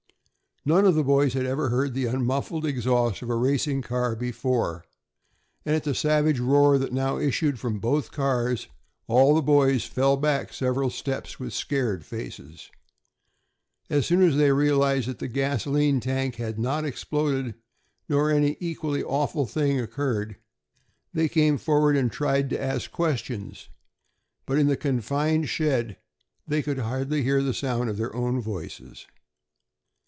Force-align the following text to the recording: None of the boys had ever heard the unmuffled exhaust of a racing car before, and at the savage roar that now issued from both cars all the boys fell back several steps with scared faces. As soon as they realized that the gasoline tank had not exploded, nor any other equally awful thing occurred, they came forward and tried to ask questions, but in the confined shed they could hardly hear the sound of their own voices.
None 0.63 0.85
of 0.85 0.93
the 0.93 1.03
boys 1.03 1.33
had 1.33 1.47
ever 1.47 1.69
heard 1.69 1.95
the 1.95 2.05
unmuffled 2.05 2.65
exhaust 2.67 3.23
of 3.23 3.31
a 3.31 3.35
racing 3.35 3.81
car 3.81 4.15
before, 4.15 4.85
and 5.65 5.75
at 5.75 5.85
the 5.85 5.95
savage 5.95 6.39
roar 6.39 6.77
that 6.77 6.93
now 6.93 7.17
issued 7.17 7.59
from 7.59 7.79
both 7.79 8.11
cars 8.11 8.67
all 9.07 9.33
the 9.33 9.41
boys 9.41 9.85
fell 9.85 10.17
back 10.17 10.53
several 10.53 10.91
steps 10.91 11.39
with 11.39 11.51
scared 11.55 12.05
faces. 12.05 12.69
As 13.89 14.05
soon 14.05 14.21
as 14.21 14.35
they 14.37 14.51
realized 14.51 15.07
that 15.07 15.17
the 15.17 15.27
gasoline 15.27 15.99
tank 15.99 16.35
had 16.35 16.59
not 16.59 16.85
exploded, 16.85 17.55
nor 18.07 18.29
any 18.29 18.49
other 18.51 18.57
equally 18.59 19.01
awful 19.03 19.47
thing 19.47 19.79
occurred, 19.79 20.35
they 21.11 21.27
came 21.27 21.57
forward 21.57 21.97
and 21.97 22.11
tried 22.11 22.51
to 22.51 22.61
ask 22.61 22.91
questions, 22.91 23.67
but 24.45 24.59
in 24.59 24.67
the 24.67 24.77
confined 24.77 25.49
shed 25.49 25.97
they 26.45 26.61
could 26.61 26.77
hardly 26.77 27.23
hear 27.23 27.41
the 27.41 27.51
sound 27.51 27.89
of 27.89 27.97
their 27.97 28.15
own 28.15 28.39
voices. 28.39 29.07